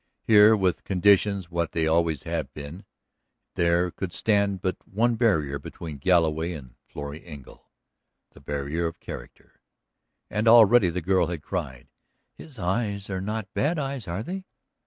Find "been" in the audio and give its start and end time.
2.55-2.85